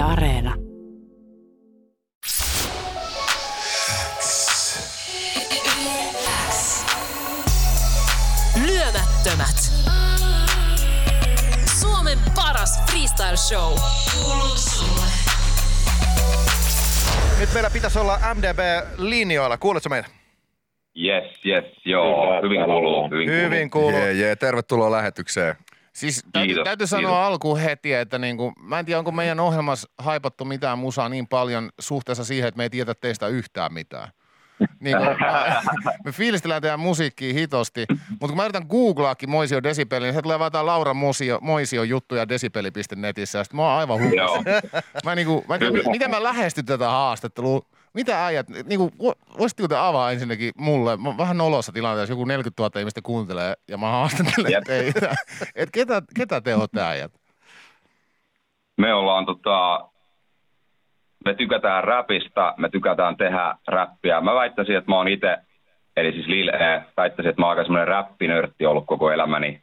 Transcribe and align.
Yle 0.00 0.08
Areena. 0.08 0.54
Lyömättömät. 8.66 9.56
Suomen 11.80 12.18
paras 12.34 12.82
freestyle 12.90 13.36
show. 13.36 13.78
Kuuluu 14.14 14.56
sulle. 14.56 15.06
Nyt 17.40 17.48
meillä 17.54 17.70
pitäisi 17.70 17.98
olla 17.98 18.18
MDB-linjoilla. 18.34 19.58
Kuuletko 19.58 19.88
meitä? 19.88 20.08
Yes, 20.96 21.46
yes, 21.46 21.64
joo. 21.84 22.42
Hyvin 22.42 22.64
kuuluu. 22.64 23.10
Hyvin 23.10 23.70
kuuluu. 23.70 24.00
Jee, 24.00 24.12
jee, 24.12 24.36
tervetuloa 24.36 24.90
lähetykseen. 24.90 25.54
Siis 25.92 26.24
täytyy, 26.32 26.46
Kiitos, 26.46 26.64
täytyy 26.64 26.86
sanoa 26.86 27.10
kiitos. 27.10 27.26
alkuun 27.26 27.58
heti, 27.58 27.92
että 27.92 28.18
niinku, 28.18 28.52
mä 28.62 28.78
en 28.78 28.86
tiedä, 28.86 28.98
onko 28.98 29.12
meidän 29.12 29.40
ohjelmassa 29.40 29.88
haipattu 29.98 30.44
mitään 30.44 30.78
musaa 30.78 31.08
niin 31.08 31.28
paljon 31.28 31.70
suhteessa 31.80 32.24
siihen, 32.24 32.48
että 32.48 32.56
me 32.58 32.62
ei 32.62 32.70
tiedä 32.70 32.94
teistä 32.94 33.28
yhtään 33.28 33.72
mitään. 33.72 34.08
Niin 34.80 34.96
kuin, 34.96 35.08
me 36.04 36.12
fiilistellään 36.12 36.62
teidän 36.62 36.80
musiikkia 36.80 37.34
hitosti, 37.34 37.84
mutta 38.10 38.26
kun 38.26 38.36
mä 38.36 38.44
yritän 38.44 38.66
googlaakin 38.68 39.30
Moisio 39.30 39.62
Desibeli, 39.62 40.04
niin 40.04 40.14
se 40.14 40.22
tulee 40.22 40.38
vaan 40.38 40.46
jotain 40.46 40.66
Laura 40.66 40.94
Moisio, 40.94 41.38
Moisio 41.42 41.82
juttuja 41.82 42.28
desibeli.netissä, 42.28 43.38
ja 43.38 43.44
sit 43.44 43.52
mä 43.52 43.62
oon 43.62 43.78
aivan 43.78 44.00
hukkassa. 44.02 44.42
Mä, 45.04 45.14
niinku, 45.14 45.44
mä 45.48 45.54
en 45.54 45.60
tiedä, 45.60 45.90
miten 45.90 46.10
mä 46.10 46.22
lähestyn 46.22 46.64
tätä 46.66 46.88
haastattelua. 46.88 47.62
Mitä 47.94 48.26
äijät, 48.26 48.46
niinku, 48.48 48.90
vo- 49.02 49.38
voisitteko 49.38 49.68
te 49.68 49.76
avaa 49.76 50.12
ensinnäkin 50.12 50.52
mulle, 50.58 50.96
mä 50.96 51.16
vähän 51.18 51.36
nolossa 51.38 51.72
tilanteessa, 51.72 52.12
joku 52.12 52.24
40 52.24 52.62
000 52.62 52.80
ihmistä 52.80 53.00
kuuntelee 53.02 53.54
ja 53.68 53.78
mä 53.78 53.86
haastattelen 53.90 54.52
Jep. 54.52 54.64
teitä. 54.64 55.14
Et 55.54 55.68
ketä, 55.72 56.02
ketä 56.16 56.40
te 56.40 56.54
olette 56.54 56.80
äijät? 56.80 57.12
Me 58.78 58.94
ollaan 58.94 59.26
tota, 59.26 59.88
me 61.24 61.34
tykätään 61.34 61.84
räpistä, 61.84 62.54
me 62.56 62.68
tykätään 62.68 63.16
tehdä 63.16 63.54
räppiä. 63.68 64.20
Mä 64.20 64.34
väittäisin, 64.34 64.76
että 64.76 64.90
mä 64.90 64.96
oon 64.96 65.08
itse, 65.08 65.36
eli 65.96 66.12
siis 66.12 66.26
Lil 66.26 66.48
E, 66.48 66.82
väittäisin, 66.96 67.30
että 67.30 67.42
mä 67.42 67.46
oon 67.46 67.50
aika 67.50 67.62
semmoinen 67.64 67.88
räppinörtti 67.88 68.66
ollut 68.66 68.86
koko 68.86 69.10
elämäni. 69.12 69.62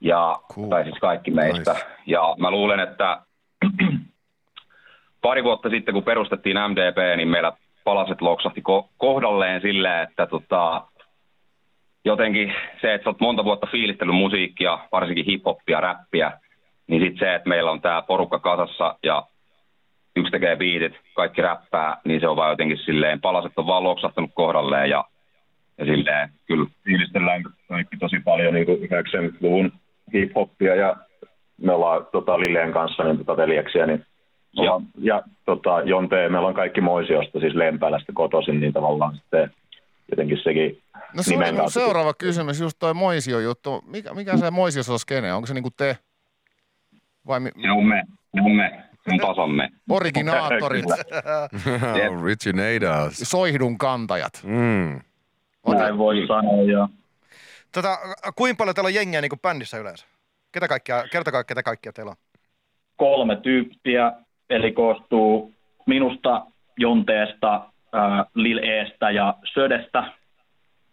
Ja, 0.00 0.36
Cool. 0.54 0.68
tai 0.68 0.84
siis 0.84 0.98
kaikki 1.00 1.30
meistä. 1.30 1.72
Nice. 1.72 1.86
Ja 2.06 2.34
mä 2.38 2.50
luulen, 2.50 2.80
että 2.80 3.22
pari 5.22 5.44
vuotta 5.44 5.70
sitten, 5.70 5.94
kun 5.94 6.04
perustettiin 6.04 6.56
MDP, 6.68 7.16
niin 7.16 7.28
meillä 7.28 7.52
palaset 7.84 8.20
loksahti 8.20 8.60
ko- 8.60 8.88
kohdalleen 8.98 9.60
silleen, 9.60 10.02
että 10.02 10.26
tota, 10.26 10.82
jotenkin 12.04 12.54
se, 12.80 12.94
että 12.94 13.04
sä 13.04 13.10
oot 13.10 13.20
monta 13.20 13.44
vuotta 13.44 13.66
fiilistellyt 13.70 14.14
musiikkia, 14.14 14.78
varsinkin 14.92 15.26
hip-hoppia, 15.26 15.80
räppiä, 15.80 16.32
niin 16.86 17.02
sitten 17.02 17.18
se, 17.18 17.34
että 17.34 17.48
meillä 17.48 17.70
on 17.70 17.80
tämä 17.80 18.02
porukka 18.02 18.38
kasassa 18.38 18.94
ja 19.02 19.26
yksi 20.16 20.30
tekee 20.30 20.56
biitit, 20.56 20.92
kaikki 21.14 21.42
räppää, 21.42 21.96
niin 22.04 22.20
se 22.20 22.28
on 22.28 22.36
vaan 22.36 22.50
jotenkin 22.50 22.78
silleen, 22.78 23.20
palaset 23.20 23.52
on 23.56 23.66
vaan 23.66 23.84
loksahtanut 23.84 24.30
kohdalleen 24.34 24.90
ja, 24.90 25.04
ja 25.78 25.84
silleen, 25.84 26.28
kyllä. 26.46 26.66
Fiilistellään 26.84 27.42
kaikki 27.68 27.96
tosi 27.96 28.20
paljon 28.24 28.54
niin 28.54 28.66
90-luvun 28.66 29.72
hip-hoppia 30.12 30.74
ja 30.74 30.96
me 31.60 31.72
ollaan 31.72 32.06
tota, 32.12 32.40
Lilleen 32.40 32.72
kanssa 32.72 33.04
niin, 33.04 33.18
tota, 33.18 33.36
veljeksiä. 33.36 33.86
Niin, 33.86 34.06
Ja. 34.52 34.80
ja, 34.98 35.22
tota, 35.44 35.80
Jonte, 35.84 36.28
meillä 36.28 36.48
on 36.48 36.54
kaikki 36.54 36.80
Moisiosta, 36.80 37.40
siis 37.40 37.54
Lempäälästä 37.54 38.12
kotoisin, 38.14 38.60
niin 38.60 38.72
tavallaan 38.72 39.16
sitten 39.16 39.50
jotenkin 40.10 40.38
sekin 40.44 40.82
No 41.14 41.22
se 41.22 41.36
oli 41.36 41.52
mun 41.52 41.70
seuraava 41.70 42.14
kysymys, 42.14 42.60
just 42.60 42.76
toi 42.78 42.94
Moisio-juttu. 42.94 43.82
Mikä, 43.86 44.14
mikä 44.14 44.36
se 44.36 44.50
Moisio 44.50 44.98
skene? 44.98 45.34
Onko 45.34 45.46
se 45.46 45.54
niinku 45.54 45.70
te? 45.76 45.98
Vai 47.26 47.40
mi- 47.40 47.50
Se 47.62 47.70
on 47.70 47.86
me, 47.86 48.02
se 48.34 48.40
on 48.44 48.52
me, 48.52 48.82
on 49.12 49.18
tasamme. 49.18 49.68
originaattorit. 49.90 50.84
Originators. 52.22 53.18
soihdun 53.18 53.78
kantajat? 53.78 54.32
Mm. 54.44 55.00
Näin 55.78 55.98
voi 55.98 56.26
sanoa, 56.26 56.62
joo. 56.62 56.88
Tota, 57.72 57.98
kuinka 58.36 58.58
paljon 58.58 58.74
teillä 58.74 58.88
on 58.88 58.94
jengiä 58.94 59.20
niin 59.20 59.28
kuin 59.30 59.40
bändissä 59.40 59.78
yleensä? 59.78 60.06
Ketä 60.52 60.68
kaikkia, 60.68 61.04
kertokaa, 61.12 61.44
ketä 61.44 61.62
kaikkia 61.62 61.92
teillä 61.92 62.10
on. 62.10 62.16
kolme 62.96 63.36
tyyppiä, 63.36 64.12
eli 64.50 64.72
koostuu 64.72 65.52
minusta, 65.86 66.46
Jonteesta, 66.76 67.60
ää, 67.92 68.24
Lil 68.34 68.58
Eestä 68.58 69.10
ja 69.10 69.34
Södestä. 69.54 70.04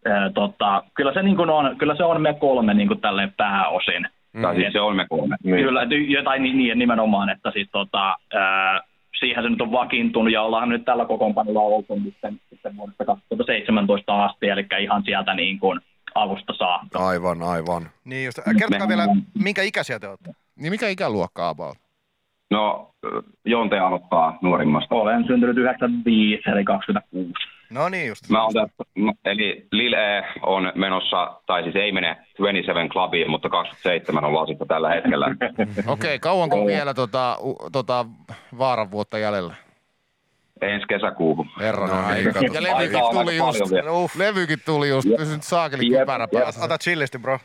Ää, 0.05 0.29
tota, 0.33 0.83
kyllä, 0.93 1.13
se 1.13 1.23
niin 1.23 1.35
kuin 1.35 1.49
on, 1.49 1.77
kyllä 1.77 1.95
se 1.95 2.03
on 2.03 2.21
me 2.21 2.33
kolme 2.33 2.73
niin 2.73 2.87
kuin 2.87 3.01
tälleen 3.01 3.33
pääosin. 3.37 4.07
Tai 4.41 4.55
siis 4.55 4.73
se 4.73 4.79
on 4.79 4.95
me 4.95 5.05
kolme. 5.09 5.35
Niin. 5.43 5.65
Kyllä, 5.65 5.87
jotain 6.07 6.43
niin, 6.43 6.57
niin 6.57 6.79
nimenomaan, 6.79 7.29
että 7.29 7.51
siis 7.51 7.67
tota, 7.71 8.17
ää, 8.33 8.81
siihen 9.19 9.43
se 9.43 9.49
nyt 9.49 9.61
on 9.61 9.71
vakiintunut 9.71 10.33
ja 10.33 10.41
ollaan 10.41 10.69
nyt 10.69 10.85
tällä 10.85 11.05
kokoonpanolla 11.05 11.59
oltu 11.59 11.99
sitten, 12.05 12.39
sitten 12.49 12.77
vuodesta 12.77 13.05
2017 13.05 14.25
asti, 14.25 14.49
eli 14.49 14.65
ihan 14.79 15.03
sieltä 15.03 15.33
niin 15.33 15.59
kuin 15.59 15.81
alusta 16.15 16.53
saakka. 16.53 17.07
Aivan, 17.07 17.41
aivan. 17.41 17.89
Niin 18.05 18.25
just. 18.25 18.39
Kertokaa 18.59 18.87
vielä, 18.87 19.07
minkä 19.43 19.61
ikäisiä 19.61 19.99
te 19.99 20.07
olette? 20.07 20.31
Niin 20.55 20.71
mikä 20.71 20.87
ikäluokka 20.87 21.49
about? 21.49 21.86
No, 22.51 22.91
Jonte 23.45 23.79
aloittaa 23.79 24.37
nuorimmasta. 24.41 24.95
Olen 24.95 25.23
syntynyt 25.27 25.57
95, 25.57 26.49
eli 26.49 26.63
26. 26.63 27.33
No 27.69 27.89
niin 27.89 28.07
just. 28.07 28.29
Mä 28.29 28.43
oon 28.43 28.53
no, 28.95 29.13
eli 29.25 29.67
Lil 29.71 29.93
E 29.93 30.23
on 30.41 30.71
menossa, 30.75 31.41
tai 31.45 31.63
siis 31.63 31.75
ei 31.75 31.91
mene 31.91 32.15
27 32.37 32.89
Clubiin, 32.89 33.31
mutta 33.31 33.49
27 33.49 34.25
on 34.25 34.35
lasista 34.35 34.65
tällä 34.65 34.89
hetkellä. 34.89 35.25
Okei, 35.57 35.85
okay, 35.87 36.19
kauanko 36.19 36.65
vielä 36.65 36.93
tota, 36.93 37.37
u, 37.41 37.69
tota 37.71 38.05
vaaran 38.57 38.91
vuotta 38.91 39.17
jäljellä? 39.17 39.53
Ensi 40.61 40.87
kesäkuuhun. 40.87 41.47
Herranen 41.59 41.95
No, 41.95 42.07
aika. 42.07 42.39
Ja 42.53 42.63
levykin 42.63 42.99
tuli 43.11 43.37
just. 43.37 43.61
uff. 43.91 44.15
Levykin 44.15 44.59
tuli 44.65 44.89
just. 44.89 45.07
Jep. 45.09 45.17
Pysyn 45.17 45.41
saakeli 45.41 45.89
kypärä 45.89 46.27
päässä. 46.33 46.65
Ota 46.65 46.77
chillisti, 46.77 47.19
bro. 47.19 47.39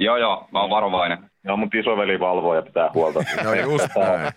Joo, 0.00 0.16
joo, 0.16 0.48
mä 0.52 0.60
oon 0.60 0.70
varovainen. 0.70 1.18
Joo, 1.44 1.56
mun 1.56 1.70
isoveli 1.80 2.20
valvoo 2.20 2.54
ja 2.54 2.62
pitää 2.62 2.90
huolta. 2.94 3.20
No 3.44 3.54
just 3.54 3.88
näin. 3.96 4.32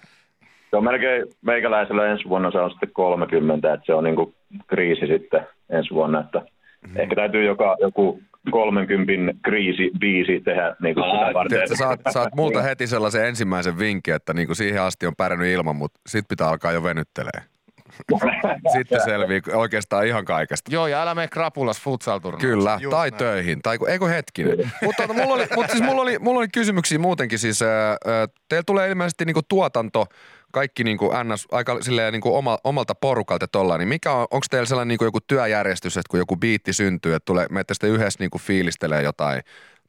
Se 0.70 0.78
on 0.78 0.84
melkein 0.84 1.26
meikäläisellä 1.42 2.08
ensi 2.08 2.30
vuonna 2.30 2.52
se 2.52 2.58
on 2.58 2.72
sitten 2.72 2.90
30, 2.94 3.74
että 3.74 3.86
se 3.86 3.94
on 3.94 4.04
niinku 4.04 4.34
kriisi 4.68 5.08
sitten 5.08 5.48
ensi 5.70 5.94
vuonna, 5.94 6.20
että 6.20 6.42
Mm. 6.88 6.98
ehkä 6.98 7.16
täytyy 7.16 7.46
joka, 7.46 7.78
joku 7.80 8.22
30 8.52 9.34
kriisi 9.44 9.92
biisi 10.00 10.40
tehdä 10.40 10.76
niinku 10.82 11.02
sitä 11.04 11.26
Ai, 11.26 11.34
varten. 11.34 11.50
Tiedätkö, 11.50 11.76
saat, 11.76 12.00
saat 12.10 12.36
multa 12.36 12.62
heti 12.62 12.88
sellaisen 12.88 13.26
ensimmäisen 13.26 13.80
vinkin, 13.80 14.14
että 14.14 14.34
niinku 14.34 14.56
siihen 14.56 14.82
asti 14.82 15.08
on 15.08 15.14
pärjännyt 15.18 15.48
ilman, 15.54 15.76
mutta 15.76 16.00
sit 16.08 16.26
pitää 16.28 16.48
alkaa 16.50 16.72
jo 16.72 16.84
venyttelee. 16.84 17.42
Sitten 18.78 19.02
selvii 19.04 19.42
oikeastaan 19.54 20.08
ihan 20.08 20.26
kaikesta. 20.26 20.72
Joo, 20.72 20.88
ja 20.88 21.02
älä 21.02 21.16
mene 21.16 21.28
krapulas 21.28 21.82
futsal 21.82 22.20
Kyllä, 22.40 22.78
Just 22.82 22.92
tai 22.92 23.10
näin. 23.10 23.18
töihin, 23.20 23.62
tai 23.62 23.78
ku- 23.78 23.86
eikö 23.86 24.08
hetkinen. 24.08 24.72
mutta 24.84 25.08
tota, 25.08 25.14
mulla, 25.22 25.34
oli, 25.36 25.48
mutta 25.56 25.72
siis 25.72 25.84
mulla, 25.84 26.02
oli, 26.02 26.20
mulla 26.20 26.40
oli 26.40 26.48
kysymyksiä 26.48 27.00
muutenkin. 27.00 27.40
Siis, 27.40 27.62
ää, 27.62 27.90
ää, 27.90 27.98
teillä 28.50 28.64
tulee 28.66 28.90
ilmeisesti 28.90 29.26
niinku 29.26 29.42
tuotanto, 29.50 30.06
kaikki 30.52 30.84
niinku 30.84 31.12
NS, 31.24 31.48
aika 31.52 31.78
silleen 31.82 32.14
niinku 32.14 32.36
oma, 32.36 32.58
omalta 32.64 32.96
porukalta 32.96 33.48
tollaan, 33.48 33.80
niin 33.80 33.88
mikä 33.88 34.12
on, 34.12 34.28
onko 34.32 34.46
teillä 34.50 34.66
sellainen 34.66 34.88
niinku 34.88 35.04
joku 35.04 35.20
työjärjestys, 35.28 35.98
että 35.98 36.10
kun 36.10 36.20
joku 36.20 36.38
biitti 36.38 36.74
syntyy, 36.74 37.14
että 37.16 37.26
tulee, 37.26 37.48
menette 37.52 37.74
sitten 37.74 37.90
yhdessä 37.90 38.20
niinku 38.20 38.38
fiilistelee 38.38 39.02
jotain 39.02 39.42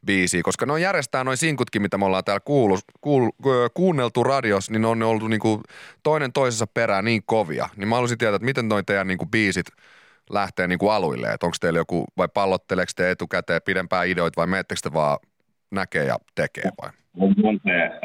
biisiä, 0.07 0.43
koska 0.45 0.67
noin 0.67 0.83
järjestää 0.83 1.25
noin 1.25 1.37
sinkutkin, 1.37 1.83
mitä 1.83 1.99
me 1.99 2.05
ollaan 2.05 2.25
täällä 2.25 2.41
kuulu, 2.45 2.79
kuul, 3.01 3.31
kuunneltu 3.75 4.25
radios, 4.25 4.71
niin 4.71 4.83
ne 4.83 4.89
on 4.89 5.03
ollut 5.03 5.31
niinku 5.31 5.61
toinen 6.03 6.33
toisensa 6.33 6.67
perään 6.75 7.05
niin 7.05 7.23
kovia. 7.27 7.69
Niin 7.77 7.89
mä 7.89 7.95
haluaisin 7.95 8.19
tietää, 8.19 8.37
että 8.37 8.47
miten 8.47 8.69
noin 8.69 8.85
teidän 8.85 9.07
niinku 9.07 9.27
biisit 9.27 9.67
lähtee 10.31 10.67
niinku 10.67 10.89
aluille, 10.89 11.33
että 11.33 11.47
onko 11.47 11.57
teillä 11.61 11.79
joku, 11.79 12.05
vai 12.17 12.29
pallotteleeko 12.35 12.93
te 12.97 13.11
etukäteen 13.11 13.61
pidempää 13.65 14.05
ideoita 14.05 14.41
vai 14.41 14.47
menettekö 14.47 14.81
te 14.83 14.93
vaan 14.93 15.19
näkee 15.71 16.05
ja 16.05 16.17
tekee 16.35 16.71
vai? 16.83 16.91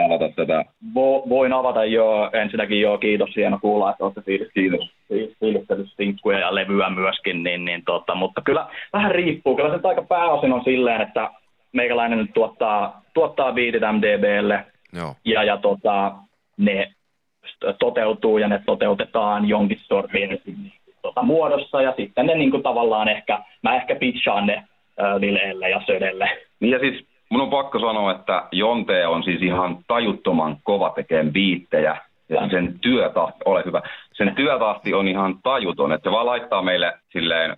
Aloita 0.06 0.36
tätä. 0.36 0.66
Vo, 0.96 1.30
voin 1.30 1.54
avata 1.54 1.86
jo 1.86 2.30
ensinnäkin 2.34 2.82
jo 2.82 2.98
kiitos, 2.98 3.36
hieno 3.36 3.60
kuulla, 3.62 3.92
että 3.92 4.04
olette 4.04 4.22
fiilis, 4.22 4.48
kiitos. 4.54 4.92
fiilistellyt 5.40 5.90
sinkkuja 5.98 6.40
ja 6.40 6.56
levyä 6.56 6.90
myöskin, 6.90 7.44
niin, 7.44 7.66
niin 7.66 7.84
tota, 7.86 8.16
mutta 8.16 8.42
kyllä 8.42 8.68
vähän 8.94 9.12
riippuu. 9.12 9.56
Kyllä 9.56 9.78
se 9.78 9.88
aika 9.88 10.02
pääosin 10.02 10.54
on 10.54 10.64
silleen, 10.64 11.02
että 11.02 11.30
meikäläinen 11.78 12.20
nyt 12.20 12.34
tuottaa, 12.34 13.02
tuottaa 13.14 13.52
biitit 13.52 13.82
MDBlle 13.82 14.66
Joo. 14.94 15.16
ja, 15.26 15.44
ja 15.44 15.58
tota, 15.58 16.14
ne 16.58 16.92
toteutuu 17.80 18.38
ja 18.38 18.48
ne 18.48 18.62
toteutetaan 18.66 19.48
jonkin 19.48 19.80
sortin 19.82 20.40
tota, 21.02 21.22
muodossa 21.22 21.82
ja 21.82 21.94
sitten 21.98 22.26
ne 22.26 22.36
niin 22.36 22.52
kuin, 22.52 22.64
tavallaan 22.64 23.08
ehkä, 23.08 23.40
mä 23.64 23.76
ehkä 23.76 23.96
pitchaan 23.96 24.46
ne 24.46 24.56
äh, 24.56 25.16
Lileelle 25.20 25.70
ja 25.70 25.82
Södelle. 25.86 26.30
Niin 26.60 26.72
ja 26.72 26.80
siis 26.80 27.06
mun 27.30 27.42
on 27.42 27.50
pakko 27.50 27.80
sanoa, 27.80 28.12
että 28.12 28.44
Jonte 28.52 29.08
on 29.08 29.24
siis 29.24 29.42
ihan 29.42 29.78
tajuttoman 29.88 30.58
kova 30.64 30.90
tekemään 30.90 31.34
biittejä. 31.34 31.98
Ja 32.30 32.50
sen 32.50 32.80
työtahti, 32.80 33.40
ole 33.46 33.64
hyvä, 33.66 33.82
sen 34.14 34.36
työtahti 34.36 34.94
on 34.94 35.08
ihan 35.08 35.40
tajuton, 35.44 35.92
että 35.92 36.10
se 36.10 36.12
vaan 36.12 36.26
laittaa 36.26 36.62
meille 36.62 36.94
silleen 37.12 37.58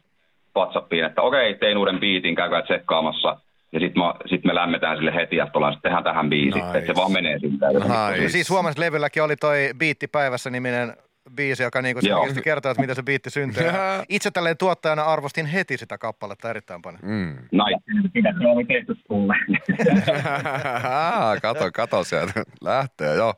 WhatsAppiin, 0.57 1.05
että 1.05 1.21
okei, 1.21 1.53
tein 1.53 1.77
uuden 1.77 1.99
biitin, 1.99 2.35
käykää 2.35 2.61
tsekkaamassa. 2.61 3.37
Ja 3.71 3.79
sitten 3.79 4.03
sit 4.29 4.43
me 4.43 4.55
lämmetään 4.55 4.97
sille 4.97 5.15
heti, 5.15 5.39
että 5.39 5.51
ollaan, 5.57 5.77
tehdään 5.81 6.03
tähän 6.03 6.29
biisi. 6.29 6.59
Nice. 6.59 6.77
Että 6.77 6.87
se 6.87 6.95
vaan 6.95 7.11
menee 7.11 7.39
siltä. 7.39 7.67
Nice. 7.67 8.23
Ja 8.23 8.29
siis 8.29 8.49
huomasin, 8.49 8.71
että 8.71 8.81
levylläkin 8.81 9.23
oli 9.23 9.35
toi 9.35 9.69
Biitti 9.77 10.07
päivässä 10.07 10.49
niminen 10.49 10.93
biisi, 11.35 11.63
joka 11.63 11.81
niinku 11.81 12.01
selkeästi 12.01 12.41
kertoo, 12.41 12.71
että 12.71 12.81
miten 12.81 12.95
se 12.95 13.03
biitti 13.03 13.29
syntyy. 13.29 13.63
Ja 13.65 13.73
Itse 14.09 14.31
tälleen 14.31 14.57
tuottajana 14.57 15.03
arvostin 15.03 15.45
heti 15.45 15.77
sitä 15.77 15.97
kappaletta 15.97 16.49
erittäin 16.49 16.81
paljon. 16.81 17.01
Mm. 17.03 17.35
Nice. 17.51 18.09
Mitä 18.13 18.33
se 18.39 18.47
oli 18.47 18.65
tehty 18.65 18.95
sulle? 19.07 19.35
kato, 21.41 21.71
kato 21.73 22.03
sieltä. 22.03 22.43
Lähtee, 22.61 23.15
joo. 23.15 23.33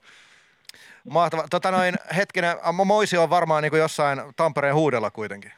Mahtava. 1.10 1.44
Tota 1.50 1.72
noin, 1.72 1.96
hetkinen, 2.16 2.56
Mo- 2.58 2.86
Moisi 2.86 3.18
on 3.18 3.30
varmaan 3.30 3.64
niinku 3.64 3.78
jossain 3.78 4.22
Tampereen 4.36 4.76
huudella 4.76 5.12
kuitenkin. 5.12 5.52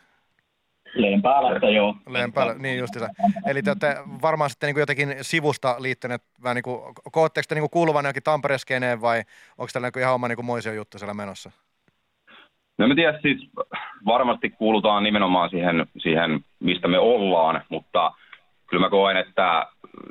Että 1.56 1.69
joo. 1.69 1.95
Leen 2.10 2.34
päällä, 2.34 2.54
niin 2.54 2.80
justiinsa. 2.80 3.10
Eli 3.48 3.63
te 3.63 3.69
olette 3.69 3.98
varmaan 4.22 4.50
sitten 4.50 4.68
niinku 4.68 4.80
jotenkin 4.80 5.16
sivusta 5.22 5.75
liittyneet, 5.80 6.22
vähän 6.44 6.56
niinku, 6.56 6.94
kootteko 7.12 7.45
te 7.50 7.56
niinku 7.56 7.69
kuuluvan 7.69 8.06
johonkin 8.06 8.24
Tampereen 8.24 8.60
skeneen 8.60 9.01
vai 9.01 9.24
onko 9.57 9.69
tällä 9.74 9.88
niinku 9.88 10.00
ihan 10.00 10.13
oma 10.13 10.28
niinku 10.28 10.44
Moision 10.44 10.75
juttu 10.75 10.98
siellä 10.98 11.13
menossa? 11.13 11.51
No 12.78 12.88
mä 12.88 12.95
tiedän, 12.95 13.19
siis 13.22 13.50
varmasti 14.06 14.50
kuulutaan 14.50 15.04
nimenomaan 15.04 15.50
siihen, 15.50 15.86
siihen, 15.98 16.45
mistä 16.60 16.88
me 16.88 17.00
ollaan, 17.00 17.62
mutta 17.69 18.12
kyllä 18.68 18.86
mä 18.86 18.89
koen, 18.89 19.18
että 19.18 19.68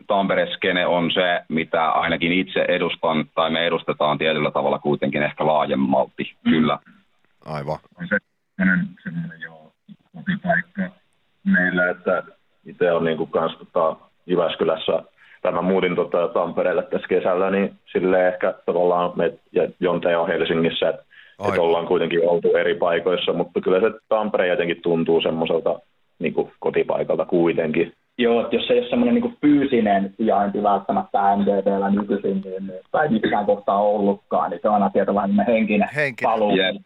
Tampere-skene 0.07 0.87
on 0.87 1.11
se, 1.11 1.45
mitä 1.49 1.91
ainakin 1.91 2.33
itse 2.33 2.65
edustan, 2.69 3.31
tai 3.35 3.51
me 3.51 3.67
edustetaan 3.67 4.19
tietyllä 4.19 4.51
tavalla 4.51 4.79
kuitenkin 4.79 5.23
ehkä 5.23 5.47
laajemmalti, 5.47 6.37
kyllä. 6.45 6.79
Aivan. 7.45 7.79
se 8.09 8.19
sellainen, 8.57 8.89
sellainen 9.03 9.41
joo, 9.41 9.62
kotipaikka 10.15 10.83
meillä, 11.45 11.91
että 11.91 12.23
itse 12.67 12.93
on 12.93 13.05
niinku 13.05 13.27
kans 13.27 13.57
tota 13.59 13.97
Jyväskylässä, 14.27 15.03
tai 15.43 15.53
mä 15.53 15.63
muutin 15.63 15.97
tota 15.97 16.29
Tampereelle 16.29 16.83
tässä 16.83 17.09
kesällä, 17.09 17.51
niin 17.51 17.75
silleen 17.93 18.35
ehkä 18.35 18.55
tavallaan 18.67 19.13
me 19.17 19.33
ja 19.53 19.69
Jonte 19.81 20.17
on 20.17 20.29
Helsingissä, 20.29 20.89
että 20.89 21.03
et 21.49 21.59
ollaan 21.59 21.87
kuitenkin 21.87 22.29
oltu 22.29 22.57
eri 22.57 22.75
paikoissa, 22.75 23.33
mutta 23.33 23.61
kyllä 23.61 23.81
se 23.81 23.99
Tampere 24.09 24.47
jotenkin 24.47 24.83
tuntuu 24.83 25.21
semmoiselta 25.21 25.81
niinku 26.19 26.51
kotipaikalta 26.59 27.25
kuitenkin. 27.25 27.93
Joo, 28.19 28.41
että 28.41 28.57
jos 28.57 28.71
ei 28.71 28.79
ole 28.79 28.89
semmoinen 28.89 29.15
niin 29.15 29.37
fyysinen 29.41 30.15
sijainti 30.17 30.63
välttämättä 30.63 31.37
MDBllä 31.37 31.91
nykyisin, 31.91 32.41
niin, 32.45 32.67
niin 32.67 32.81
tai 32.91 33.09
missään 33.09 33.47
kohtaa 33.47 33.83
ollutkaan, 33.83 34.51
niin 34.51 34.61
se 34.63 34.69
on 34.69 34.75
aina 34.75 34.91
tietynlainen 34.91 35.47
henkinen, 35.47 35.89
Henkinen. 35.95 36.33
paluu. 36.33 36.57
Jep. 36.57 36.77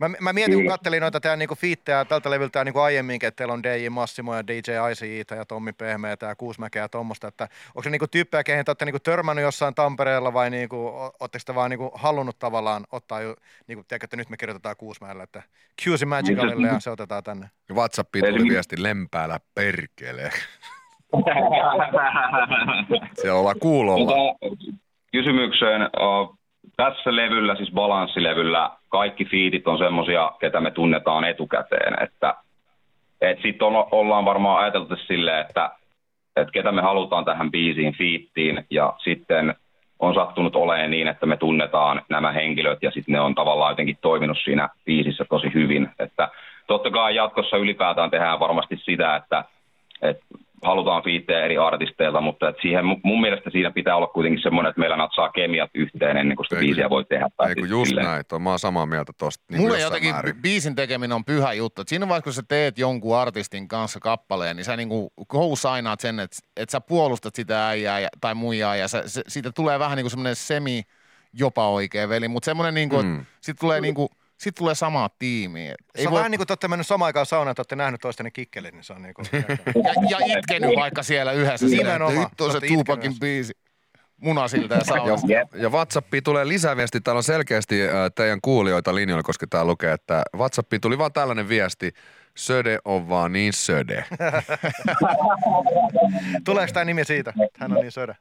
Mä, 0.00 0.10
mä 0.20 0.32
mietin, 0.32 0.54
kun 0.54 0.62
Kyllä. 0.62 0.72
kattelin 0.72 1.00
noita 1.00 1.20
teidän 1.20 1.38
niinku 1.38 1.54
fiittejä 1.54 2.04
tältä 2.04 2.30
levyltä 2.30 2.64
niinku 2.64 2.80
aiemminkin, 2.80 3.26
että 3.26 3.36
teillä 3.36 3.54
on 3.54 3.62
DJ 3.62 3.88
Massimo 3.88 4.34
ja 4.34 4.46
DJ 4.46 4.70
ICE 4.92 5.36
ja 5.36 5.44
Tommi 5.44 5.72
Pehmeä 5.72 6.16
ja 6.22 6.36
Kuusmäkeä 6.36 6.82
ja 6.82 6.88
tuommoista, 6.88 7.28
että 7.28 7.48
onko 7.68 7.82
se 7.82 7.90
niinku 7.90 8.06
tyyppejä, 8.10 8.44
keihin 8.44 8.64
te 8.64 8.70
olette 8.70 8.84
niinku 8.84 8.98
törmännyt 8.98 9.42
jossain 9.42 9.74
Tampereella 9.74 10.32
vai 10.32 10.50
niinku, 10.50 10.86
ootteko 11.20 11.42
te 11.46 11.54
vaan 11.54 11.70
niinku 11.70 11.90
halunnut 11.94 12.38
tavallaan 12.38 12.84
ottaa, 12.92 13.20
jo, 13.20 13.36
niinku, 13.66 13.84
tiedätkö, 13.88 14.04
että 14.04 14.16
nyt 14.16 14.30
me 14.30 14.36
kirjoitetaan 14.36 14.76
Kuusmäelle, 14.76 15.22
että 15.22 15.42
QC 15.82 16.04
Magicalille 16.06 16.66
ja 16.66 16.80
se 16.80 16.90
otetaan 16.90 17.24
tänne. 17.24 17.50
WhatsAppiin 17.72 18.24
tuli 18.24 18.40
Eli- 18.40 18.50
viesti 18.50 18.82
lempäällä 18.82 19.38
perkele. 19.54 20.30
Siellä 23.20 23.38
ollaan 23.38 23.58
kuulolla. 23.60 24.06
Tota, 24.06 24.54
kysymykseen, 25.12 25.82
uh, 25.82 26.38
tässä 26.76 27.16
levyllä, 27.16 27.56
siis 27.56 27.70
balanssilevyllä, 27.70 28.70
kaikki 28.94 29.24
fiitit 29.24 29.68
on 29.68 29.78
semmosia, 29.78 30.32
ketä 30.40 30.60
me 30.60 30.70
tunnetaan 30.70 31.24
etukäteen, 31.24 32.02
että 32.02 32.34
et 33.20 33.38
sitten 33.42 33.68
ollaan 33.90 34.24
varmaan 34.24 34.62
ajateltu 34.62 34.96
silleen, 34.96 35.40
että 35.40 35.70
et 36.36 36.50
ketä 36.50 36.72
me 36.72 36.82
halutaan 36.82 37.24
tähän 37.24 37.50
biisiin 37.50 37.94
fiittiin 37.94 38.64
ja 38.70 38.92
sitten 39.04 39.54
on 39.98 40.14
sattunut 40.14 40.56
olemaan 40.56 40.90
niin, 40.90 41.08
että 41.08 41.26
me 41.26 41.36
tunnetaan 41.36 42.02
nämä 42.08 42.32
henkilöt 42.32 42.82
ja 42.82 42.90
sitten 42.90 43.12
ne 43.12 43.20
on 43.20 43.34
tavallaan 43.34 43.72
jotenkin 43.72 43.98
toiminut 44.00 44.38
siinä 44.44 44.68
biisissä 44.84 45.24
tosi 45.24 45.54
hyvin. 45.54 45.90
Että 45.98 46.28
totta 46.66 46.90
kai 46.90 47.14
jatkossa 47.14 47.56
ylipäätään 47.56 48.10
tehdään 48.10 48.40
varmasti 48.40 48.76
sitä, 48.76 49.16
että, 49.16 49.44
että 50.02 50.24
halutaan 50.64 51.02
fiittejä 51.02 51.44
eri 51.44 51.58
artisteilta, 51.58 52.20
mutta 52.20 52.48
et 52.48 52.56
siihen, 52.62 52.84
mu- 52.84 53.00
mun 53.04 53.20
mielestä 53.20 53.50
siinä 53.50 53.70
pitää 53.70 53.96
olla 53.96 54.06
kuitenkin 54.06 54.42
semmoinen, 54.42 54.70
että 54.70 54.80
meillä 54.80 54.96
natsaa 54.96 55.28
kemiat 55.32 55.70
yhteen 55.74 56.16
ennen 56.16 56.36
kuin 56.36 56.46
sitä 56.46 56.56
Eikö- 56.56 56.66
biisiä 56.66 56.90
voi 56.90 57.04
tehdä. 57.04 57.28
Tai 57.36 57.48
Ei 57.48 57.54
kun 57.54 57.62
siis 57.62 57.70
just 57.70 57.88
silleen. 57.88 58.06
näin, 58.06 58.24
toi, 58.28 58.38
mä 58.38 58.50
oon 58.50 58.58
samaa 58.58 58.86
mieltä 58.86 59.12
tosta. 59.18 59.44
Niin 59.50 59.60
Mulle 59.60 59.80
jotenkin 59.80 60.14
määrin. 60.14 60.42
biisin 60.42 60.74
tekeminen 60.74 61.12
on 61.12 61.24
pyhä 61.24 61.52
juttu. 61.52 61.82
Et 61.82 61.88
siinä 61.88 62.08
vaiheessa, 62.08 62.24
kun 62.24 62.32
sä 62.32 62.42
teet 62.48 62.78
jonkun 62.78 63.16
artistin 63.16 63.68
kanssa 63.68 64.00
kappaleen, 64.00 64.56
niin 64.56 64.64
sä 64.64 64.76
niinku 64.76 65.12
co-signaat 65.32 66.00
sen, 66.00 66.20
että 66.20 66.36
et 66.56 66.70
sä 66.70 66.80
puolustat 66.80 67.34
sitä 67.34 67.68
äijää 67.68 68.00
ja, 68.00 68.08
tai 68.20 68.34
muijaa 68.34 68.76
ja 68.76 68.88
sä, 68.88 69.02
se, 69.08 69.22
siitä 69.28 69.52
tulee 69.52 69.78
vähän 69.78 69.96
niinku 69.96 70.10
semmoinen 70.10 70.36
semi 70.36 70.82
jopa 71.32 71.68
oikea 71.68 72.08
veli, 72.08 72.28
mutta 72.28 72.44
semmoinen 72.44 72.74
niinku, 72.74 73.02
mm. 73.02 73.08
Mm. 73.08 73.24
sit 73.40 73.56
tulee 73.60 73.80
niinku, 73.80 74.08
sit 74.38 74.54
tulee 74.54 74.74
samaa 74.74 75.10
tiimiä. 75.18 75.74
Se 75.96 76.08
on 76.08 76.14
vähän 76.14 76.30
niin 76.30 76.38
kuin 76.38 76.46
te 76.46 76.52
olette 76.52 76.68
mennyt 76.68 76.86
samaan 76.86 77.06
aikaan 77.06 77.26
saunaan, 77.26 77.50
että 77.50 77.60
olette 77.60 77.76
nähnyt 77.76 78.00
toistenne 78.00 78.30
kikkelin, 78.30 78.74
niin 78.74 78.84
se 78.84 78.92
on 78.92 79.02
niin 79.02 79.14
kuin, 79.14 79.26
ja, 79.32 80.18
ja 80.18 80.38
itkenyt 80.38 80.70
vaikka 80.76 81.02
siellä 81.02 81.32
yhdessä. 81.32 81.66
Nimenomaan. 81.66 82.18
Hitto 82.18 82.44
on 82.44 82.52
se 82.52 82.60
Tupakin 82.60 83.18
biisi. 83.20 83.52
Munasilta 84.16 84.74
ja 84.74 84.84
saunasta. 84.84 85.32
Ja, 85.32 85.46
ja 85.54 85.68
WhatsAppiin 85.68 86.22
tulee 86.22 86.48
lisäviesti. 86.48 87.00
Täällä 87.00 87.18
on 87.18 87.22
selkeästi 87.22 87.82
äh, 87.82 87.90
teidän 88.14 88.40
kuulijoita 88.42 88.94
linjoilla, 88.94 89.22
koska 89.22 89.46
tää 89.46 89.64
lukee, 89.64 89.92
että 89.92 90.22
WhatsAppiin 90.36 90.80
tuli 90.80 90.98
vaan 90.98 91.12
tällainen 91.12 91.48
viesti. 91.48 91.92
Söde 92.36 92.78
on 92.84 93.08
vaan 93.08 93.32
niin 93.32 93.52
söde. 93.52 94.04
tuleeko 96.46 96.72
tämä 96.72 96.84
nimi 96.84 97.04
siitä, 97.04 97.30
että 97.30 97.58
hän 97.60 97.72
on 97.72 97.78
niin 97.80 97.92
södä? 97.92 98.14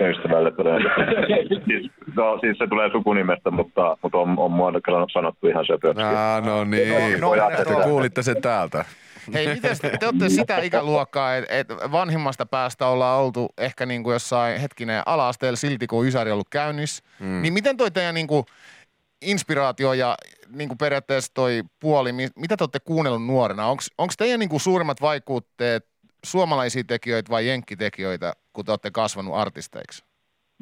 Ystävälle 0.00 0.52
siis, 1.66 1.90
no, 2.16 2.38
siis 2.40 2.58
se 2.58 2.66
tulee 2.66 2.90
sukunimestä, 2.92 3.50
mutta, 3.50 3.96
mutta 4.02 4.18
on, 4.18 4.38
on 4.38 4.52
mua 4.52 4.72
kyllä 4.84 5.06
sanottu 5.12 5.48
ihan 5.48 5.66
söpöksi. 5.66 6.02
Ah, 6.02 6.44
no 6.44 6.64
niin. 6.64 7.20
No, 7.20 7.34
no, 7.34 7.50
Te 7.64 7.72
no. 7.72 7.82
kuulitte 7.82 8.22
sen 8.22 8.42
täältä. 8.42 8.84
Hei, 9.34 9.54
miten 9.54 9.76
te 10.00 10.06
olette 10.06 10.28
sitä 10.28 10.58
ikäluokkaa, 10.58 11.36
että 11.36 11.58
et 11.58 11.68
vanhimmasta 11.92 12.46
päästä 12.46 12.86
ollaan 12.86 13.20
oltu 13.20 13.48
ehkä 13.58 13.86
niin 13.86 14.02
kuin 14.02 14.12
jossain 14.12 14.60
hetkinen 14.60 15.02
ala-asteella 15.06 15.56
silti, 15.56 15.86
kun 15.86 16.06
Ysäri 16.06 16.30
on 16.30 16.34
ollut 16.34 16.48
käynnissä. 16.48 17.04
Mm. 17.20 17.42
Niin 17.42 17.52
miten 17.52 17.76
toi 17.76 17.90
teidän 17.90 18.14
niin 18.14 18.26
kuin 18.26 18.44
inspiraatio 19.22 19.92
ja 19.92 20.14
niin 20.56 20.68
kuin 20.68 20.78
periaatteessa 20.78 21.34
toi 21.34 21.62
puoli, 21.80 22.12
mi- 22.12 22.28
mitä 22.36 22.56
te 22.56 22.64
olette 22.64 22.80
kuunnellut 22.84 23.26
nuorena? 23.26 23.66
Onko 23.66 24.12
teidän 24.18 24.40
niin 24.40 24.48
kuin 24.48 24.60
suurimmat 24.60 25.00
vaikutteet 25.00 25.86
suomalaisia 26.24 26.84
tekijöitä 26.86 27.30
vai 27.30 27.46
jenkkitekijöitä, 27.46 28.32
kun 28.52 28.64
te 28.64 28.72
olette 28.72 28.90
kasvanut 28.90 29.34
artisteiksi? 29.34 30.04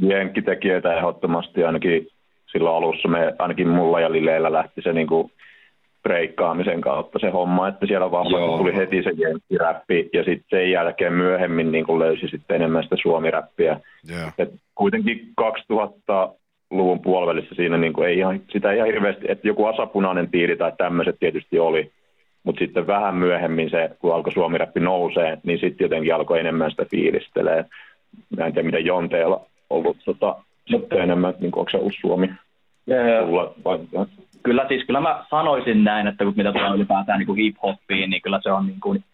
Jenkkitekijöitä 0.00 0.96
ehdottomasti 0.96 1.64
ainakin 1.64 2.08
silloin 2.52 2.76
alussa 2.76 3.08
me, 3.08 3.34
ainakin 3.38 3.68
mulla 3.68 4.00
ja 4.00 4.12
Lileellä 4.12 4.52
lähti 4.52 4.82
se 4.82 4.92
niinku 4.92 5.30
breikkaamisen 6.02 6.80
kautta 6.80 7.18
se 7.18 7.30
homma, 7.30 7.68
että 7.68 7.86
siellä 7.86 8.10
vahvasti 8.10 8.38
Joo. 8.38 8.58
tuli 8.58 8.76
heti 8.76 9.02
se 9.02 9.10
jenkkiräppi 9.16 10.10
ja 10.12 10.24
sitten 10.24 10.44
sen 10.50 10.70
jälkeen 10.70 11.12
myöhemmin 11.12 11.72
niinku 11.72 11.98
löysi 11.98 12.28
sitten 12.28 12.56
enemmän 12.56 12.82
sitä 12.82 12.96
suomiräppiä. 13.02 13.80
Yeah. 14.10 14.34
Et 14.38 14.48
kuitenkin 14.74 15.32
2000-luvun 16.72 17.00
puolivälissä 17.00 17.54
siinä 17.54 17.78
niinku 17.78 18.02
ei 18.02 18.18
ihan, 18.18 18.40
sitä 18.50 18.70
ei 18.70 18.76
ihan 18.76 18.88
hirveästi, 18.88 19.24
että 19.28 19.48
joku 19.48 19.66
asapunainen 19.66 20.28
piiri 20.28 20.56
tai 20.56 20.72
tämmöiset 20.78 21.16
tietysti 21.20 21.58
oli, 21.58 21.90
mutta 22.44 22.58
sitten 22.58 22.86
vähän 22.86 23.14
myöhemmin 23.14 23.70
se, 23.70 23.90
kun 23.98 24.14
alkoi 24.14 24.32
suomiräppi 24.32 24.80
nousee, 24.80 25.38
niin 25.42 25.58
sitten 25.58 25.84
jotenkin 25.84 26.14
alkoi 26.14 26.40
enemmän 26.40 26.70
sitä 26.70 26.84
fiilistelee. 26.90 27.64
Mä 28.36 28.46
en 28.46 28.52
tiedä, 28.52 28.66
mitä 28.66 28.78
Jonteella 28.78 29.46
ollut 29.70 29.96
tota, 30.04 30.36
sitten 30.66 31.00
enemmän, 31.00 31.34
niin 31.40 31.52
onko 31.56 31.70
se 31.70 31.76
ollut 31.76 31.94
Suomi 32.00 32.30
vai 33.64 33.78
mitä? 33.78 34.06
Kyllä 34.42 34.64
siis, 34.68 34.84
kyllä 34.84 35.00
mä 35.00 35.24
sanoisin 35.30 35.84
näin, 35.84 36.06
että 36.06 36.24
mitä 36.24 36.52
tulee 36.52 36.70
ylipäätään 36.74 37.18
niin 37.18 37.26
kuin 37.26 37.38
hip-hoppiin, 37.38 38.10
niin 38.10 38.22
kyllä 38.22 38.40
se 38.42 38.52
on 38.52 38.66
niin 38.66 38.80
kuin 38.80 39.04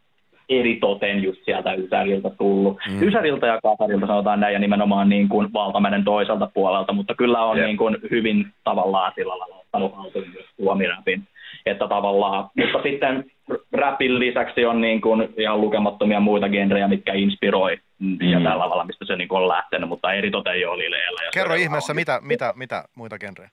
eri 0.51 0.77
toten 0.77 1.23
just 1.23 1.45
sieltä 1.45 1.73
Ysäriltä 1.73 2.31
tullut. 2.31 2.79
Mm. 2.91 3.03
Ysäriltä 3.03 3.47
ja 3.47 3.61
Kasarilta 3.63 4.07
sanotaan 4.07 4.41
näin, 4.41 4.53
ja 4.53 4.59
nimenomaan 4.59 5.09
niin 5.09 5.29
kuin 5.29 5.53
valtameren 5.53 6.05
toiselta 6.05 6.51
puolelta, 6.55 6.93
mutta 6.93 7.15
kyllä 7.15 7.45
on 7.45 7.57
niin 7.57 7.77
kuin 7.77 7.97
hyvin 8.11 8.47
tavallaan 8.65 9.13
sillä 9.15 9.39
lailla 9.39 9.57
ottanut 9.57 9.97
haltuun 9.97 10.29
myös 10.29 10.47
suomiräpin. 10.57 11.23
Että 11.67 11.89
tavallaan, 11.89 12.51
mutta 12.57 12.83
sitten 12.83 13.25
rapin 13.73 14.19
lisäksi 14.19 14.65
on 14.65 14.81
niin 14.81 15.01
kuin 15.01 15.29
ihan 15.37 15.61
lukemattomia 15.61 16.21
muita 16.21 16.49
genrejä, 16.49 16.89
mitkä 16.89 17.13
inspiroi 17.13 17.79
mm. 17.99 18.17
ja 18.21 18.41
tällä 18.41 18.65
tavalla, 18.65 18.85
mistä 18.85 19.05
se 19.05 19.17
niin 19.17 19.29
kuin 19.29 19.43
on 19.43 19.49
lähtenyt, 19.49 19.89
mutta 19.89 20.13
eri 20.13 20.31
toten 20.31 20.61
jo 20.61 20.79
Lileellä. 20.79 21.25
ja 21.25 21.31
Kerro 21.35 21.55
ihmeessä, 21.55 21.93
on. 21.93 21.97
mitä, 21.97 22.21
mitä, 22.23 22.53
mitä 22.57 22.85
muita 22.97 23.19
genrejä? 23.19 23.51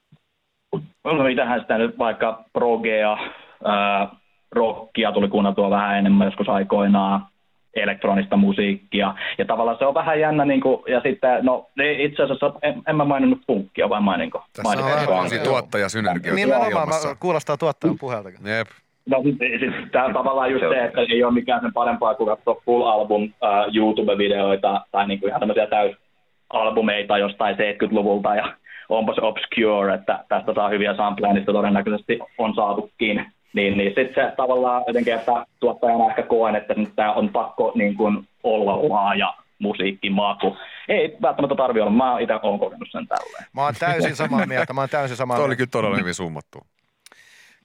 No 1.03 1.23
mitähän 1.23 1.61
sitä 1.61 1.77
nyt 1.77 1.97
vaikka 1.97 2.43
progea, 2.53 3.17
ää, 3.65 4.09
rockia 4.51 5.11
tuli 5.11 5.27
kuunneltua 5.27 5.69
vähän 5.69 5.97
enemmän 5.97 6.27
joskus 6.27 6.49
aikoinaan, 6.49 7.25
elektronista 7.73 8.37
musiikkia. 8.37 9.15
Ja 9.37 9.45
tavallaan 9.45 9.77
se 9.77 9.85
on 9.85 9.93
vähän 9.93 10.19
jännä, 10.19 10.45
niin 10.45 10.61
kuin, 10.61 10.83
ja 10.87 11.01
sitten, 11.01 11.45
no 11.45 11.65
ei, 11.79 12.05
itse 12.05 12.23
asiassa 12.23 12.53
en, 12.61 12.81
en 12.87 12.95
mä 12.95 13.05
maininnut 13.05 13.39
punkkia, 13.47 13.89
vai 13.89 14.01
maininko? 14.01 14.43
Tässä 14.53 14.83
on 14.83 15.07
tämmöisiä 15.07 15.43
tuottajasynergioita 15.43 16.35
Nimenomaan, 16.35 16.71
ilmassa. 16.71 17.09
mä, 17.09 17.15
kuulostaa 17.19 17.57
tuottajan 17.57 17.97
puheeltakin. 17.99 18.47
Jep. 18.47 18.67
No 19.05 19.23
sitten 19.23 19.59
sit, 19.59 19.91
tämä 19.91 20.05
on 20.05 20.13
tavallaan 20.13 20.51
just 20.51 20.65
se, 20.69 20.83
että 20.85 21.01
ei 21.01 21.23
ole 21.23 21.33
mikään 21.33 21.61
sen 21.61 21.73
parempaa 21.73 22.15
kuin 22.15 22.27
katsoa 22.27 22.61
full 22.65 22.83
album 22.83 23.23
uh, 23.23 23.75
YouTube-videoita 23.75 24.81
tai 24.91 25.07
niinku 25.07 25.27
ihan 25.27 25.39
tämmöisiä 25.39 25.67
täysalbumeita 25.67 27.17
jostain 27.17 27.55
70-luvulta 27.55 28.35
ja 28.35 28.53
onpa 28.89 29.13
se 29.13 29.21
obscure, 29.21 29.93
että 29.93 30.23
tästä 30.29 30.53
saa 30.53 30.69
hyviä 30.69 30.95
sampleja, 30.95 31.33
niin 31.33 31.45
todennäköisesti 31.45 32.19
on 32.37 32.55
saatukin. 32.55 33.25
Niin, 33.53 33.77
niin 33.77 33.93
sitten 33.95 34.15
se 34.15 34.33
tavallaan 34.37 34.83
jotenkin, 34.87 35.13
että 35.13 35.45
tuottajana 35.59 36.09
ehkä 36.09 36.23
koen, 36.23 36.55
että 36.55 36.73
nyt 36.73 36.89
tämä 36.95 37.13
on 37.13 37.29
pakko 37.29 37.71
niin 37.75 37.95
kuin 37.95 38.27
olla 38.43 38.89
laaja 38.89 39.33
musiikkimaku. 39.59 40.57
Ei 40.87 41.17
välttämättä 41.21 41.55
tarvitse 41.55 41.81
olla, 41.81 41.91
mä 41.91 42.19
itse 42.19 42.33
olen 42.41 42.59
kokenut 42.59 42.87
sen 42.91 43.07
tälleen. 43.07 43.45
Mä 43.53 43.61
oon 43.61 43.73
täysin 43.79 44.15
samaa 44.15 44.45
mieltä, 44.45 44.73
mä 44.73 44.81
oon 44.81 44.89
täysin 44.89 45.17
samaa 45.17 45.37
Tuo 45.37 45.45
oli 45.45 45.49
mieltä. 45.49 45.57
kyllä 45.57 45.69
todella 45.71 45.97
hyvin 45.97 46.13
summattu. 46.13 46.59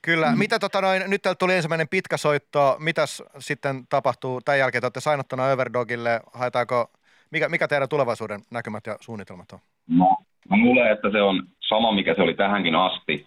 Kyllä. 0.02 0.32
Mm. 0.32 0.38
Mitä 0.38 0.58
tota 0.58 0.80
noin, 0.80 1.02
nyt 1.06 1.22
täältä 1.22 1.38
tuli 1.38 1.54
ensimmäinen 1.54 1.88
pitkä 1.88 2.16
soitto. 2.16 2.76
Mitäs 2.78 3.22
sitten 3.38 3.86
tapahtuu 3.88 4.40
tämän 4.40 4.58
jälkeen? 4.58 4.82
Te 4.82 4.86
olette 4.86 5.00
sainottuna 5.00 5.46
Overdogille. 5.52 6.20
Haetaanko, 6.32 6.90
mikä, 7.30 7.48
mikä 7.48 7.68
teidän 7.68 7.88
tulevaisuuden 7.88 8.40
näkymät 8.50 8.86
ja 8.86 8.96
suunnitelmat 9.00 9.52
on? 9.52 9.58
No, 9.88 10.16
mä 10.50 10.56
luulen, 10.56 10.92
että 10.92 11.10
se 11.10 11.22
on 11.22 11.42
sama, 11.60 11.92
mikä 11.92 12.14
se 12.14 12.22
oli 12.22 12.34
tähänkin 12.34 12.74
asti, 12.74 13.24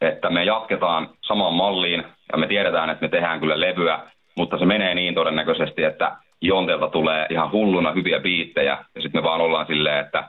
että 0.00 0.30
me 0.30 0.44
jatketaan 0.44 1.08
samaan 1.22 1.54
malliin 1.54 2.04
ja 2.32 2.38
me 2.38 2.46
tiedetään, 2.46 2.90
että 2.90 3.04
me 3.04 3.08
tehdään 3.08 3.40
kyllä 3.40 3.60
levyä, 3.60 3.98
mutta 4.36 4.58
se 4.58 4.66
menee 4.66 4.94
niin 4.94 5.14
todennäköisesti, 5.14 5.84
että 5.84 6.16
Jontelta 6.40 6.88
tulee 6.88 7.26
ihan 7.30 7.52
hulluna 7.52 7.92
hyviä 7.92 8.20
biittejä 8.20 8.78
ja 8.94 9.02
sitten 9.02 9.22
me 9.22 9.22
vaan 9.22 9.40
ollaan 9.40 9.66
silleen, 9.66 10.04
että 10.04 10.24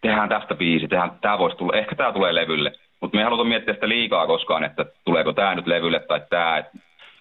tehdään 0.00 0.28
tästä 0.28 0.54
biisi, 0.54 0.88
tehdään, 0.88 1.10
tää 1.20 1.38
voisi 1.38 1.56
tulla, 1.56 1.78
ehkä 1.78 1.94
tämä 1.94 2.12
tulee 2.12 2.34
levylle, 2.34 2.72
mutta 3.00 3.16
me 3.16 3.20
ei 3.20 3.24
haluta 3.24 3.44
miettiä 3.44 3.74
sitä 3.74 3.88
liikaa 3.88 4.26
koskaan, 4.26 4.64
että 4.64 4.84
tuleeko 5.04 5.32
tämä 5.32 5.54
nyt 5.54 5.66
levylle 5.66 6.00
tai 6.00 6.20
tämä. 6.30 6.64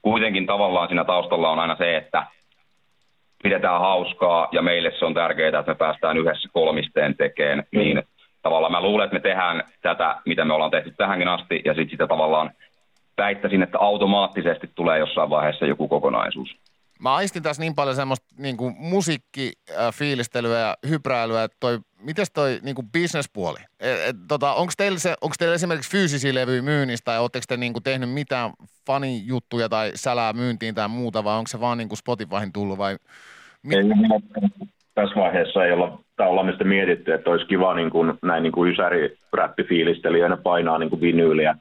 Kuitenkin 0.02 0.46
tavallaan 0.46 0.88
siinä 0.88 1.04
taustalla 1.04 1.50
on 1.50 1.60
aina 1.60 1.76
se, 1.76 1.98
että 1.98 2.26
pidetään 3.44 3.80
hauskaa 3.80 4.48
ja 4.52 4.62
meille 4.62 4.92
se 5.00 5.06
on 5.06 5.14
tärkeää, 5.14 5.60
että 5.60 5.72
me 5.72 5.76
päästään 5.76 6.18
yhdessä 6.18 6.50
kolmisteen 6.54 7.18
tekemään. 7.18 7.64
Niin 7.72 8.04
tavallaan 8.42 8.72
mä 8.72 8.82
luulen, 8.82 9.06
että 9.06 9.16
me 9.16 9.20
tehdään 9.20 9.64
tätä, 9.82 10.22
mitä 10.26 10.46
me 10.46 10.54
ollaan 10.54 10.72
tehty 10.72 10.94
tähänkin 10.98 11.28
asti 11.28 11.62
ja 11.66 11.74
sitten 11.74 11.90
sitä 11.90 12.08
tavallaan 12.08 12.52
väittäisin, 13.18 13.64
että 13.64 13.80
automaattisesti 13.80 14.70
tulee 14.76 15.00
jossain 15.00 15.30
vaiheessa 15.30 15.66
joku 15.66 15.88
kokonaisuus. 15.88 16.58
Mä 17.00 17.16
aistin 17.16 17.44
tässä 17.44 17.62
niin 17.62 17.76
paljon 17.76 17.96
semmoista 17.96 18.36
niin 18.38 18.58
kuin 18.58 18.76
musiikkifiilistelyä 18.78 20.60
ja 20.60 20.78
hypräilyä, 20.90 21.44
että 21.44 21.58
toi, 21.60 21.80
mites 22.00 22.32
toi 22.32 22.60
niin 22.64 22.76
kuin 22.76 22.92
bisnespuoli? 22.92 23.60
Et, 23.80 24.00
et, 24.08 24.16
tota, 24.28 24.54
onko 24.54 24.74
teillä, 24.78 25.00
se, 25.00 25.14
onko 25.22 25.36
teillä 25.40 25.56
esimerkiksi 25.56 25.92
fyysisiä 25.92 26.36
levyjä 26.36 26.62
myynnissä 26.62 27.06
tai 27.06 27.20
oletteko 27.20 27.46
te 27.48 27.58
niin 27.58 27.74
kuin 27.74 27.84
tehnyt 27.84 28.10
mitään 28.10 28.52
fanijuttuja 28.88 29.70
tai 29.70 29.92
sälää 29.96 30.34
myyntiin 30.34 30.76
tai 30.76 30.88
muuta 30.88 31.24
vai 31.24 31.38
onko 31.38 31.48
se 31.48 31.60
vaan 31.60 31.78
niin 31.78 31.90
kuin 31.90 31.98
Spotifyhin 31.98 32.54
tullut 32.54 32.78
vai 32.78 32.98
Ei, 33.72 33.84
tässä 34.96 35.16
vaiheessa 35.16 35.66
ei 35.66 35.72
olla, 35.72 36.00
tai 36.16 36.28
ollaan 36.28 36.46
me 36.46 36.52
sitten 36.52 36.68
mietitty, 36.68 37.14
että 37.14 37.30
olisi 37.30 37.46
kiva 37.46 37.74
niin 37.74 37.90
kuin, 37.90 38.14
näin 38.22 38.44
niin 38.44 38.54
kuin 38.54 38.72
ysäri 38.72 39.18
räppifiilistelijöinä 39.34 40.38
painaa 40.38 40.78
niin 40.78 40.90
kuin 40.90 41.02
vinyyliä. 41.02 41.56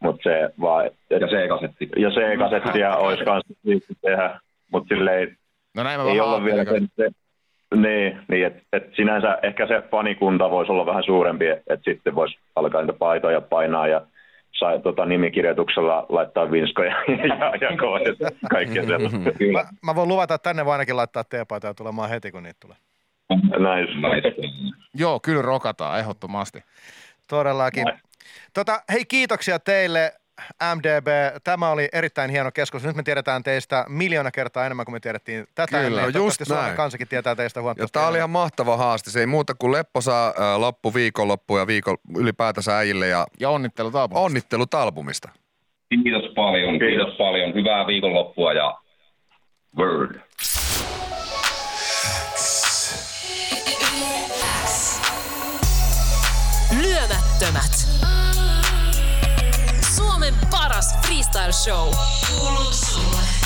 Mutta 0.00 0.22
se 0.22 0.50
vaan... 0.60 0.86
Et, 0.86 0.94
Ja 1.10 1.26
C-kasetti. 1.28 1.88
ja 1.96 2.10
C-kasettia 2.10 2.96
olisi 3.06 3.24
kanssa 3.24 3.54
tehdä, 4.02 4.40
mutta 4.72 4.94
silleen 4.94 5.36
No 5.76 5.82
näin 5.82 6.00
mä 6.00 6.06
ei 6.10 6.20
olla 6.20 6.44
vielä 6.44 6.56
ajattelin. 6.56 6.88
se, 6.96 7.08
se 7.08 7.76
niin, 7.76 8.18
niin 8.28 8.46
että 8.46 8.62
et 8.72 8.94
sinänsä 8.96 9.38
ehkä 9.42 9.66
se 9.66 9.82
fanikunta 9.90 10.50
voisi 10.50 10.72
olla 10.72 10.86
vähän 10.86 11.04
suurempi, 11.04 11.46
että 11.46 11.78
sitten 11.84 12.14
voisi 12.14 12.38
alkaa 12.56 12.80
niitä 12.80 12.98
paitoja 12.98 13.40
painaa 13.40 13.88
ja 13.88 14.00
sai, 14.58 14.80
tota, 14.80 15.06
nimikirjoituksella 15.06 16.06
laittaa 16.08 16.50
vinskoja 16.50 16.90
ja 17.28 17.52
ja 17.60 18.30
kaikkea 18.50 18.86
sellaista. 18.86 19.18
Mä, 19.52 19.64
mä 19.82 19.94
voin 19.94 20.08
luvata, 20.08 20.34
että 20.34 20.48
tänne 20.48 20.64
voi 20.64 20.72
ainakin 20.72 20.96
laittaa 20.96 21.24
teepaitoja 21.24 21.74
tulemaan 21.74 22.10
heti, 22.10 22.32
kun 22.32 22.42
niitä 22.42 22.58
tulee. 22.60 22.76
Nice. 23.38 23.92
Nice. 23.94 24.34
Joo, 24.94 25.20
kyllä 25.20 25.42
rokataan 25.42 25.98
ehdottomasti. 25.98 26.64
Todellakin. 27.28 27.84
Tota, 28.54 28.82
hei, 28.92 29.04
kiitoksia 29.04 29.58
teille, 29.58 30.12
MDB. 30.76 31.06
Tämä 31.44 31.70
oli 31.70 31.88
erittäin 31.92 32.30
hieno 32.30 32.50
keskustelu. 32.52 32.90
Nyt 32.90 32.96
me 32.96 33.02
tiedetään 33.02 33.42
teistä 33.42 33.84
miljoona 33.88 34.30
kertaa 34.30 34.66
enemmän 34.66 34.86
kuin 34.86 34.92
me 34.94 35.00
tiedettiin 35.00 35.46
tätä. 35.54 35.78
Kyllä, 35.82 36.00
ennen. 36.00 36.14
just 36.14 36.40
Suomen 36.46 36.64
näin. 36.64 36.76
kansakin 36.76 37.08
tietää 37.08 37.34
teistä 37.34 37.58
Ja 37.58 37.62
huomattavasti 37.62 37.92
tää 37.92 38.02
oli 38.02 38.06
enemmän. 38.08 38.18
ihan 38.18 38.30
mahtava 38.30 38.76
haaste. 38.76 39.10
Se 39.10 39.20
ei 39.20 39.26
muuta 39.26 39.54
kuin 39.58 39.72
lepposa 39.72 40.26
äh, 40.28 40.34
loppu 40.58 40.94
viikonloppu 40.94 41.58
ja 41.58 41.66
viikon 41.66 41.96
ylipäätänsä 42.16 42.76
äijille 42.78 43.08
ja 43.08 43.26
Ja 43.40 43.50
onnittelut 43.50 43.94
albumista. 43.94 44.24
onnittelut 44.24 44.74
albumista. 44.74 45.28
Kiitos 45.88 46.32
paljon, 46.34 46.78
kiitos. 46.78 46.88
kiitos 46.88 47.16
paljon. 47.18 47.54
Hyvää 47.54 47.86
viikonloppua 47.86 48.52
ja 48.52 48.78
word. 49.78 50.20
Lyömättömät. 56.82 57.91
Paras 60.52 60.94
freestyle 61.02 61.52
show. 61.52 61.90
Kuuluu 62.38 62.72
sulle. 62.72 63.41